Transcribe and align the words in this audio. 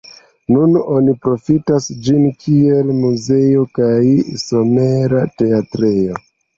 Nun 0.53 0.77
oni 0.93 1.13
profitas 1.25 1.91
ĝin, 2.09 2.25
kiel 2.47 2.91
muzeo 3.05 3.69
kaj 3.79 3.93
somera 4.49 5.27
teatrejo. 5.41 6.23